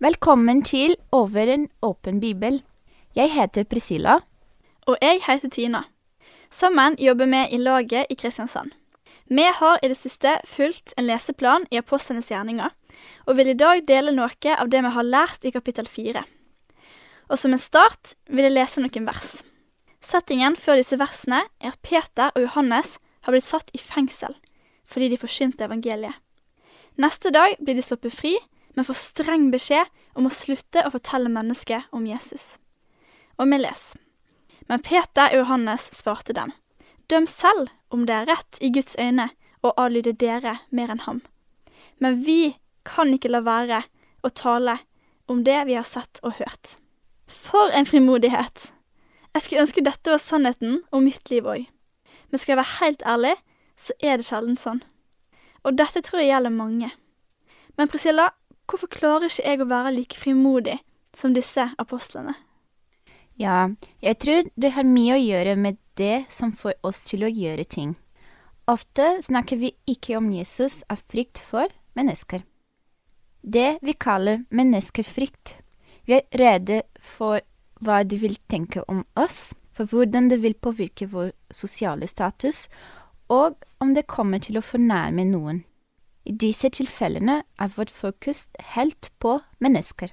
Velkommen 0.00 0.62
til 0.64 0.94
Over 1.12 1.50
en 1.52 1.66
åpen 1.84 2.22
bibel. 2.22 2.62
Jeg 3.12 3.28
heter 3.34 3.66
Priscilla. 3.68 4.14
Og 4.88 4.96
jeg 5.02 5.18
heter 5.26 5.50
Tina. 5.52 5.82
Sammen 6.50 6.94
jobber 6.96 7.26
vi 7.28 7.40
i 7.52 7.58
laget 7.60 8.06
i 8.08 8.14
Kristiansand. 8.14 8.70
Vi 9.28 9.44
har 9.58 9.78
i 9.82 9.88
det 9.92 9.98
siste 10.00 10.38
fulgt 10.48 10.94
en 10.96 11.04
leseplan 11.04 11.66
i 11.70 11.76
Apostlenes 11.76 12.30
gjerninger, 12.32 12.70
og 13.26 13.36
vil 13.36 13.50
i 13.52 13.54
dag 13.60 13.82
dele 13.84 14.14
noe 14.16 14.54
av 14.56 14.70
det 14.72 14.80
vi 14.80 14.92
har 14.94 15.04
lært 15.04 15.44
i 15.44 15.52
kapittel 15.52 15.84
fire. 15.84 16.22
Og 17.28 17.36
som 17.36 17.52
en 17.52 17.60
start 17.60 18.14
vil 18.24 18.48
jeg 18.48 18.54
lese 18.56 18.80
noen 18.80 19.04
vers. 19.04 19.42
Settingen 20.00 20.56
før 20.56 20.80
disse 20.80 20.96
versene 20.96 21.42
er 21.60 21.74
at 21.74 21.82
Peter 21.82 22.32
og 22.32 22.46
Johannes 22.46 22.96
har 23.26 23.36
blitt 23.36 23.44
satt 23.44 23.68
i 23.76 23.82
fengsel 23.84 24.32
fordi 24.88 25.12
de 25.12 25.20
forsynte 25.20 25.68
evangeliet. 25.68 26.16
Neste 26.96 27.28
dag 27.30 27.60
blir 27.60 27.76
de 27.76 27.84
sluppet 27.84 28.16
fri, 28.16 28.38
men 28.80 28.84
får 28.88 28.96
streng 28.96 29.50
beskjed 29.52 29.90
om 30.16 30.24
å 30.24 30.30
slutte 30.32 30.80
å 30.88 30.90
fortelle 30.94 31.28
mennesket 31.28 31.90
om 31.92 32.06
Jesus. 32.08 32.54
Og 33.36 33.50
vi 33.50 33.58
leser. 33.60 34.00
Men 34.72 34.80
Peter 34.80 35.34
og 35.34 35.42
Johannes 35.42 35.90
svarte 35.98 36.32
dem. 36.32 36.54
Døm 37.12 37.26
selv 37.28 37.68
om 37.92 38.06
det 38.08 38.14
er 38.16 38.30
rett 38.30 38.60
i 38.64 38.70
Guds 38.72 38.96
øyne 38.96 39.26
å 39.60 39.74
adlyde 39.84 40.14
dere 40.16 40.54
mer 40.72 40.94
enn 40.94 41.04
ham. 41.04 41.20
Men 42.00 42.22
vi 42.24 42.54
kan 42.88 43.12
ikke 43.12 43.34
la 43.34 43.42
være 43.44 43.82
å 44.24 44.32
tale 44.32 44.78
om 45.28 45.44
det 45.44 45.58
vi 45.68 45.76
har 45.76 45.84
sett 45.84 46.24
og 46.24 46.38
hørt. 46.40 46.78
For 47.28 47.68
en 47.76 47.84
frimodighet! 47.84 48.70
Jeg 49.36 49.44
skulle 49.44 49.68
ønske 49.68 49.84
dette 49.84 50.16
var 50.16 50.24
sannheten 50.24 50.80
om 50.88 51.04
mitt 51.04 51.28
liv 51.28 51.44
òg. 51.44 51.68
Men 52.32 52.40
skal 52.40 52.56
jeg 52.56 52.62
være 52.64 52.78
helt 52.80 53.04
ærlig, 53.04 53.36
så 53.76 54.00
er 54.00 54.16
det 54.16 54.30
sjelden 54.32 54.56
sånn. 54.56 54.80
Og 55.68 55.76
dette 55.76 56.00
tror 56.00 56.24
jeg 56.24 56.32
gjelder 56.32 56.60
mange. 56.62 56.94
Men 57.76 57.92
Priscilla, 57.92 58.30
hvorfor 58.70 58.90
klarer 58.90 59.30
ikke 59.30 59.46
jeg 59.46 59.60
å 59.60 59.68
være 59.70 59.94
like 59.96 60.18
frimodig 60.18 60.78
som 61.16 61.34
disse 61.34 61.66
apostlene? 61.78 62.36
Ja, 63.40 63.70
jeg 64.04 64.18
tror 64.20 64.50
det 64.60 64.74
har 64.76 64.86
mye 64.86 65.16
å 65.16 65.22
gjøre 65.22 65.56
med 65.56 65.78
det 65.96 66.26
som 66.32 66.52
får 66.52 66.76
oss 66.86 67.02
til 67.08 67.24
å 67.24 67.32
gjøre 67.32 67.64
ting. 67.64 67.94
Ofte 68.68 69.16
snakker 69.24 69.58
vi 69.58 69.72
ikke 69.88 70.18
om 70.18 70.28
Jesus 70.30 70.82
av 70.92 71.00
frykt 71.10 71.40
for 71.42 71.72
mennesker. 71.98 72.44
Det 73.40 73.78
vi 73.82 73.94
kaller 73.96 74.44
menneskefrykt. 74.52 75.56
Vi 76.04 76.18
er 76.18 76.28
redde 76.36 76.82
for 77.00 77.40
hva 77.80 78.02
de 78.04 78.18
vil 78.20 78.36
tenke 78.50 78.84
om 78.92 79.02
oss, 79.16 79.54
for 79.72 79.88
hvordan 79.88 80.28
det 80.28 80.42
vil 80.42 80.54
påvirke 80.54 81.08
vår 81.08 81.32
sosiale 81.50 82.06
status, 82.10 82.66
og 83.32 83.56
om 83.80 83.94
det 83.96 84.10
kommer 84.10 84.42
til 84.44 84.60
å 84.60 84.64
fornærme 84.64 85.24
noen. 85.24 85.64
I 86.24 86.32
disse 86.32 86.68
tilfellene 86.68 87.42
er 87.58 87.74
vårt 87.76 87.90
fokus 87.90 88.48
helt 88.74 89.10
på 89.18 89.38
mennesker. 89.58 90.12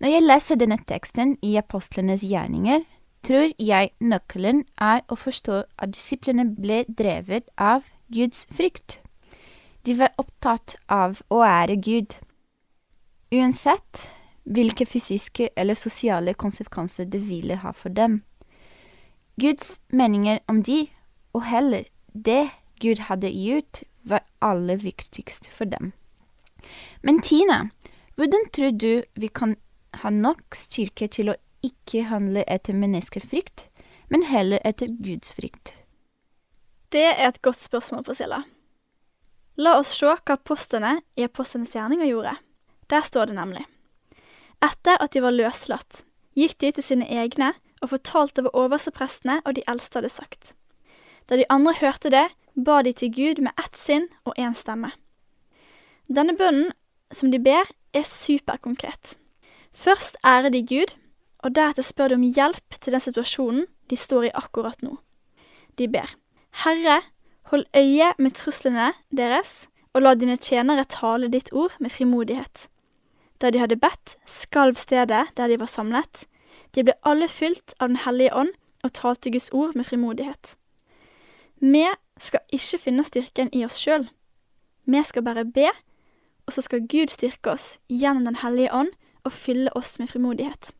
Når 0.00 0.08
jeg 0.08 0.26
leser 0.26 0.58
denne 0.58 0.78
teksten 0.86 1.36
i 1.42 1.56
Apostlenes 1.60 2.24
gjerninger, 2.26 2.82
tror 3.22 3.52
jeg 3.58 3.92
nøkkelen 4.02 4.64
er 4.82 5.04
å 5.06 5.18
forstå 5.18 5.62
at 5.78 5.92
disiplene 5.94 6.48
ble 6.56 6.82
drevet 6.88 7.50
av 7.56 7.86
Guds 8.12 8.46
frykt. 8.50 8.98
De 9.86 9.94
var 9.98 10.14
opptatt 10.18 10.76
av 10.90 11.22
å 11.30 11.42
ære 11.46 11.78
Gud. 11.82 12.16
Uansett 13.32 14.08
hvilke 14.42 14.86
fysiske 14.86 15.48
eller 15.56 15.78
sosiale 15.78 16.34
konsekvenser 16.34 17.06
det 17.06 17.22
ville 17.28 17.56
ha 17.62 17.70
for 17.70 17.94
dem. 17.94 18.20
Guds 19.40 19.80
meninger 19.88 20.42
om 20.48 20.62
de, 20.62 20.88
og 21.32 21.46
heller 21.46 21.86
det 22.12 22.50
Gud 22.82 23.06
hadde 23.06 23.30
gjort, 23.30 23.82
var 24.02 24.24
aller 24.40 24.80
viktigst 24.82 25.48
for 25.52 25.70
dem. 25.70 25.92
Men 27.02 27.20
Tina, 27.22 27.68
hvordan 28.16 28.48
tror 28.54 28.70
du 28.70 29.02
vi 29.14 29.28
kan 29.28 29.56
ha 30.02 30.10
nok 30.10 30.56
styrke 30.56 31.08
til 31.08 31.32
å 31.32 31.38
ikke 31.62 32.06
handle 32.10 32.44
etter 32.50 32.76
menneskefrykt, 32.76 33.68
men 34.10 34.26
heller 34.28 34.62
etter 34.66 34.90
Guds 35.02 35.34
frykt? 35.36 35.74
Det 36.92 37.04
er 37.14 37.28
et 37.30 37.42
godt 37.42 37.60
spørsmål, 37.62 38.04
Priscilla. 38.04 38.42
La 39.56 39.78
oss 39.80 39.92
se 39.96 40.08
hva 40.08 40.36
apostlene 40.36 40.98
i 41.16 41.24
apostlenes 41.24 41.74
gjerninger 41.76 42.08
gjorde. 42.08 42.34
Der 42.92 43.04
står 43.04 43.30
det 43.30 43.36
nemlig. 43.36 43.64
Etter 44.62 45.00
at 45.00 45.12
de 45.12 45.22
var 45.24 45.34
løslatt, 45.34 46.02
gikk 46.36 46.58
de 46.60 46.72
til 46.76 46.84
sine 46.84 47.08
egne 47.08 47.52
og 47.82 47.90
fortalte 47.92 48.44
hva 48.44 48.52
oversteprestene 48.64 49.40
og 49.42 49.56
de 49.56 49.64
eldste 49.68 50.00
hadde 50.00 50.12
sagt. 50.12 50.52
Da 51.28 51.38
de 51.38 51.48
andre 51.52 51.74
hørte 51.80 52.12
det, 52.12 52.26
ba 52.56 52.82
de 52.82 52.92
til 52.92 53.12
Gud 53.14 53.42
med 53.42 53.52
ett 53.58 53.76
sinn 53.76 54.08
og 54.24 54.36
én 54.38 54.54
stemme. 54.54 54.92
Denne 56.08 56.36
bønnen 56.36 56.72
som 57.12 57.30
de 57.30 57.38
ber, 57.40 57.68
er 57.92 58.04
superkonkret. 58.08 59.16
Først 59.72 60.16
ærer 60.24 60.48
de 60.52 60.62
Gud, 60.66 60.94
og 61.44 61.54
deretter 61.54 61.84
spør 61.84 62.12
de 62.12 62.14
om 62.20 62.24
hjelp 62.24 62.78
til 62.80 62.94
den 62.94 63.02
situasjonen 63.04 63.66
de 63.90 63.96
står 63.96 64.28
i 64.28 64.34
akkurat 64.34 64.80
nå. 64.82 64.96
De 65.76 65.88
ber, 65.88 66.14
Herre, 66.64 67.00
hold 67.50 67.66
øye 67.76 68.12
med 68.18 68.36
truslene 68.36 68.92
deres, 69.10 69.68
og 69.92 70.04
la 70.04 70.14
dine 70.16 70.38
tjenere 70.40 70.84
tale 70.88 71.28
ditt 71.28 71.52
ord 71.52 71.74
med 71.80 71.92
frimodighet. 71.92 72.68
Da 73.40 73.50
de 73.50 73.60
hadde 73.60 73.76
bedt, 73.76 74.16
skalv 74.26 74.78
stedet 74.80 75.26
der 75.36 75.48
de 75.48 75.58
var 75.60 75.68
samlet. 75.68 76.26
De 76.74 76.84
ble 76.84 76.94
alle 77.04 77.28
fylt 77.28 77.74
av 77.80 77.90
Den 77.90 78.00
hellige 78.04 78.34
ånd 78.34 78.52
og 78.84 78.92
talte 78.92 79.30
Guds 79.30 79.50
ord 79.52 79.76
med 79.76 79.84
frimodighet. 79.84 80.56
Vi 81.60 81.84
skal 82.22 82.44
ikke 82.54 82.78
finne 82.78 83.04
styrken 83.06 83.50
i 83.52 83.64
oss 83.66 83.80
sjøl. 83.82 84.06
Vi 84.86 85.02
skal 85.06 85.24
bare 85.26 85.44
be, 85.44 85.68
og 86.46 86.54
så 86.54 86.64
skal 86.64 86.86
Gud 86.86 87.10
styrke 87.10 87.54
oss 87.54 87.78
gjennom 87.90 88.24
Den 88.24 88.40
hellige 88.42 88.72
ånd 88.74 88.92
og 89.24 89.32
fylle 89.32 89.70
oss 89.78 89.98
med 89.98 90.10
frimodighet. 90.10 90.72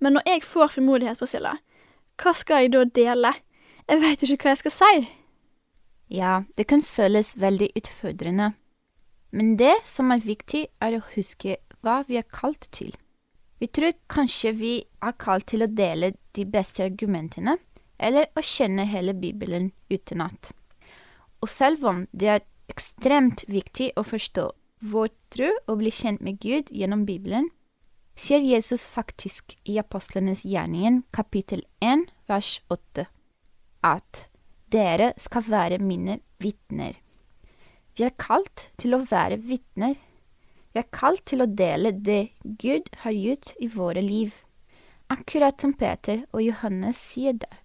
Men 0.00 0.12
når 0.12 0.22
jeg 0.26 0.42
får 0.42 0.74
frimodighet, 0.76 1.18
Priscilla, 1.18 1.56
hva 2.18 2.34
skal 2.36 2.64
jeg 2.64 2.72
da 2.74 2.84
dele? 2.84 3.32
Jeg 3.88 4.02
veit 4.02 4.22
jo 4.22 4.34
ikke 4.34 4.48
hva 4.48 4.54
jeg 4.54 4.62
skal 4.62 4.74
si. 4.74 5.08
Ja, 6.12 6.42
det 6.56 6.68
kan 6.68 6.82
føles 6.82 7.34
veldig 7.40 7.70
utfordrende. 7.76 8.52
Men 9.30 9.56
det 9.60 9.74
som 9.84 10.12
er 10.12 10.24
viktig, 10.24 10.66
er 10.80 10.96
å 10.96 11.04
huske 11.14 11.58
hva 11.84 12.02
vi 12.08 12.16
er 12.20 12.28
kalt 12.32 12.68
til. 12.72 12.94
Vi 13.58 13.66
tror 13.74 13.96
kanskje 14.10 14.52
vi 14.54 14.72
er 15.02 15.16
kalt 15.18 15.48
til 15.50 15.64
å 15.64 15.70
dele 15.70 16.12
de 16.36 16.44
beste 16.46 16.84
argumentene, 16.86 17.56
eller 17.98 18.30
å 18.36 18.44
kjenne 18.44 18.86
hele 18.88 19.14
Bibelen 19.14 19.72
utenat. 19.90 20.52
Og 21.42 21.50
selv 21.50 21.84
om 21.86 22.06
det 22.12 22.30
er 22.32 22.46
ekstremt 22.70 23.44
viktig 23.48 23.92
å 23.96 24.04
forstå 24.06 24.48
vår 24.92 25.10
tro 25.34 25.50
og 25.66 25.80
bli 25.80 25.92
kjent 25.94 26.22
med 26.24 26.38
Gud 26.42 26.70
gjennom 26.70 27.04
Bibelen, 27.08 27.50
sier 28.18 28.42
Jesus 28.42 28.84
faktisk 28.86 29.54
i 29.64 29.78
Apostlenes 29.78 30.44
gjerningen 30.46 31.04
kapittel 31.14 31.62
1 31.84 32.08
vers 32.30 32.58
8 32.70 33.06
at 33.86 34.24
dere 34.72 35.12
skal 35.18 35.46
være 35.46 35.78
mine 35.78 36.18
vitner. 36.42 36.98
Vi 37.96 38.04
er 38.06 38.14
kalt 38.18 38.68
til 38.78 38.94
å 38.94 39.04
være 39.06 39.38
vitner. 39.42 39.96
Vi 40.74 40.82
er 40.82 40.90
kalt 40.94 41.24
til 41.30 41.42
å 41.42 41.50
dele 41.50 41.92
det 41.92 42.34
Gud 42.42 42.90
har 43.02 43.14
gjort 43.14 43.54
i 43.58 43.70
våre 43.72 44.02
liv. 44.04 44.34
Akkurat 45.08 45.58
som 45.62 45.72
Peter 45.72 46.26
og 46.32 46.44
Johannes 46.44 47.00
sier 47.00 47.38
der, 47.38 47.62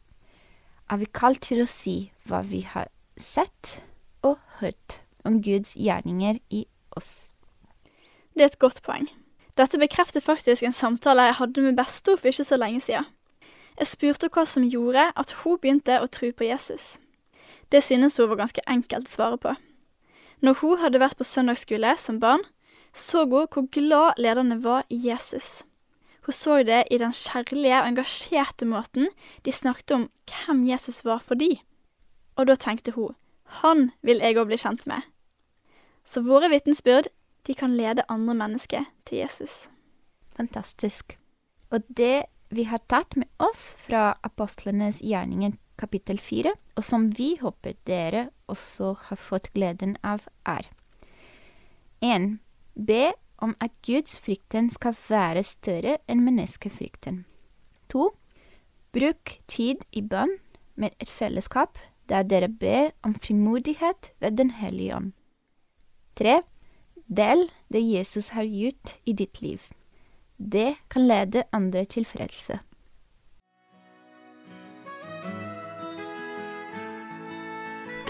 er 0.93 1.01
vi 1.01 1.09
kalt 1.09 1.41
til 1.47 1.63
å 1.63 1.69
si 1.69 2.11
hva 2.29 2.43
vi 2.45 2.61
har 2.67 2.89
sett 3.17 3.79
og 4.23 4.37
hørt 4.59 4.99
om 5.25 5.41
Guds 5.43 5.73
gjerninger 5.79 6.39
i 6.53 6.65
oss. 6.95 7.33
Det 8.33 8.45
er 8.45 8.51
et 8.51 8.61
godt 8.61 8.81
poeng. 8.85 9.09
Dette 9.57 9.77
bekrefter 9.77 10.21
faktisk 10.21 10.63
en 10.65 10.73
samtale 10.73 11.27
jeg 11.29 11.39
hadde 11.39 11.65
med 11.65 11.77
Besto 11.77 12.15
for 12.17 12.29
ikke 12.29 12.45
så 12.45 12.57
lenge 12.57 12.81
siden. 12.81 13.05
Jeg 13.77 13.89
spurte 13.89 14.29
hva 14.33 14.45
som 14.49 14.65
gjorde 14.65 15.09
at 15.17 15.33
hun 15.41 15.59
begynte 15.61 15.99
å 16.01 16.09
tro 16.09 16.29
på 16.31 16.45
Jesus. 16.45 16.97
Det 17.73 17.81
synes 17.83 18.17
hun 18.17 18.29
var 18.29 18.43
ganske 18.43 18.61
enkelt 18.69 19.09
å 19.09 19.13
svare 19.13 19.37
på. 19.41 19.53
Når 20.45 20.59
hun 20.61 20.81
hadde 20.81 21.01
vært 21.01 21.17
på 21.17 21.25
søndagsskole 21.25 21.95
som 21.97 22.19
barn, 22.21 22.43
så 22.93 23.25
hun 23.25 23.47
hvor 23.49 23.69
glad 23.73 24.21
lederne 24.21 24.59
var 24.63 24.85
i 24.89 24.99
Jesus. 25.07 25.63
Hun 26.23 26.35
så 26.35 26.61
det 26.63 26.85
i 26.91 26.99
den 27.01 27.11
kjærlige 27.11 27.81
og 27.81 27.87
engasjerte 27.89 28.67
måten 28.67 29.09
de 29.45 29.51
snakket 29.51 29.91
om 29.91 30.05
hvem 30.29 30.63
Jesus 30.69 31.03
var 31.05 31.19
for 31.23 31.35
de. 31.35 31.57
Og 32.39 32.47
da 32.47 32.55
tenkte 32.55 32.95
hun, 32.95 33.15
han 33.63 33.91
vil 34.01 34.23
jeg 34.23 34.39
òg 34.39 34.47
bli 34.49 34.57
kjent 34.57 34.87
med. 34.89 35.03
Så 36.03 36.23
våre 36.23 36.49
vitnesbyrd, 36.51 37.09
de 37.47 37.55
kan 37.55 37.75
lede 37.75 38.07
andre 38.09 38.33
mennesker 38.39 38.87
til 39.05 39.19
Jesus. 39.19 39.67
Fantastisk. 40.35 41.17
Og 41.69 41.83
det 41.87 42.25
vi 42.53 42.67
har 42.69 42.81
tatt 42.87 43.17
med 43.17 43.27
oss 43.41 43.73
fra 43.77 44.13
apostlenes 44.23 45.01
gjerninger 45.03 45.57
kapittel 45.79 46.19
fire, 46.21 46.53
og 46.77 46.85
som 46.85 47.09
vi 47.17 47.33
håper 47.41 47.75
dere 47.89 48.27
også 48.51 48.93
har 49.09 49.19
fått 49.19 49.51
gleden 49.55 49.97
av, 50.05 50.27
er 50.45 50.69
1. 52.03 52.37
Be 52.73 53.13
om 53.43 53.55
at 53.59 53.73
gudsfrykten 53.85 54.69
skal 54.71 54.95
være 55.09 55.43
større 55.43 55.97
enn 56.07 56.23
menneskefrykten. 56.23 57.23
2. 57.91 58.09
Bruk 58.95 59.37
tid 59.51 59.83
i 59.91 60.01
bønn 60.01 60.37
med 60.79 60.95
et 61.03 61.11
fellesskap 61.11 61.77
der 62.09 62.25
dere 62.27 62.49
ber 62.49 62.91
om 63.03 63.15
frimodighet 63.15 64.11
ved 64.19 64.37
Den 64.37 64.49
hellige 64.59 64.95
ånd. 64.95 65.11
3. 66.15 66.41
Del 67.07 67.49
det 67.71 67.83
Jesus 67.83 68.29
har 68.35 68.43
gjort 68.43 68.97
i 69.05 69.13
ditt 69.13 69.41
liv. 69.41 69.59
Det 70.37 70.75
kan 70.89 71.07
lede 71.07 71.43
andre 71.51 71.85
til 71.85 72.05
frelse. 72.05 72.59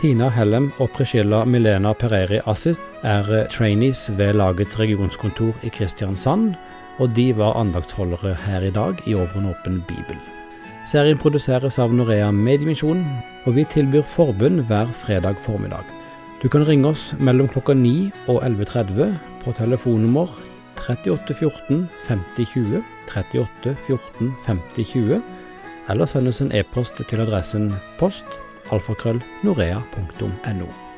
Tina 0.04 0.28
Hellem 0.36 0.66
og 0.84 0.90
Priscilla 0.92 1.46
Milena 1.48 1.94
Pereri 1.96 2.42
Assit 2.52 2.80
er 3.08 3.30
eh, 3.32 3.46
trainees 3.48 4.10
ved 4.18 4.34
lagets 4.36 4.76
regionskontor 4.76 5.64
i 5.64 5.72
Kristiansand, 5.72 6.58
og 7.00 7.14
de 7.16 7.30
var 7.38 7.56
andaktsholdere 7.62 8.34
her 8.44 8.66
i 8.68 8.74
dag 8.76 9.00
i 9.08 9.16
Over 9.16 9.40
en 9.40 9.48
åpen 9.54 9.80
bibel. 9.88 10.20
Serien 10.84 11.16
produseres 11.16 11.80
av 11.80 11.96
Norea 11.96 12.34
Mediemisjon, 12.36 13.06
og 13.48 13.56
vi 13.56 13.64
tilbyr 13.64 14.04
forbund 14.04 14.66
hver 14.68 14.92
fredag 14.92 15.40
formiddag. 15.40 15.88
Du 16.44 16.50
kan 16.52 16.68
ringe 16.68 16.92
oss 16.92 17.14
mellom 17.24 17.48
klokka 17.48 17.72
9 17.72 18.12
og 18.28 18.44
11.30 18.44 19.16
på 19.46 19.56
telefonnummer 19.56 20.28
3814 20.84 21.88
5020, 22.10 22.84
3814 23.08 24.36
5020, 24.52 25.22
eller 25.88 26.12
send 26.12 26.28
oss 26.28 26.44
en 26.44 26.52
e-post 26.52 27.00
til 27.08 27.24
adressen 27.24 27.72
post 27.96 28.44
alfakrøll 28.72 29.22
norea.no. 29.44 30.93